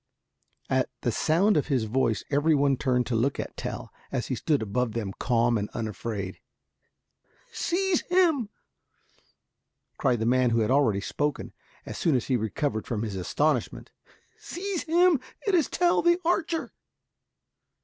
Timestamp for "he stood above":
4.29-4.93